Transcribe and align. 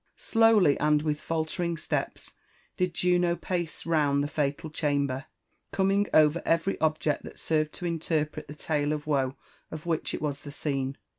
Slowly 0.17 0.79
and 0.79 1.03
with 1.03 1.21
faltering 1.21 1.77
steps 1.77 2.33
did 2.75 2.95
Juno 2.95 3.35
pace 3.35 3.85
round 3.85 4.23
the 4.23 4.27
fatal 4.27 4.71
cham 4.71 5.05
ber, 5.05 5.25
conning 5.71 6.07
oyer 6.11 6.41
every 6.43 6.81
object 6.81 7.21
that 7.21 7.37
served 7.37 7.71
to 7.73 7.85
interpret 7.85 8.47
the 8.47 8.55
tale 8.55 8.93
of 8.93 9.05
woe 9.05 9.35
of 9.69 9.85
which 9.85 10.15
it 10.15 10.19
was 10.23 10.41
the 10.41 10.51
scene. 10.51 10.97